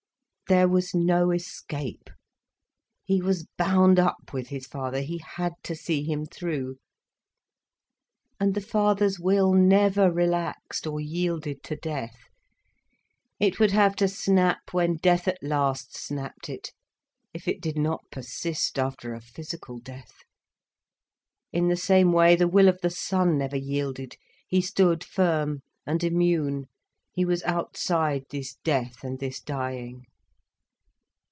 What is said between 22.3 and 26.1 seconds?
the will of the son never yielded. He stood firm and